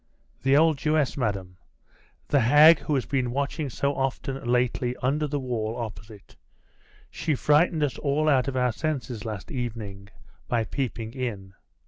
[0.41, 1.57] 'The old Jewess, madam
[2.29, 6.35] the hag who has been watching so often lately under the wall opposite.
[7.11, 10.09] She frightened us all out of our senses last evening
[10.47, 11.53] by peeping in.